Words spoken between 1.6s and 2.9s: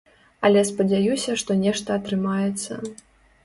нешта атрымаецца.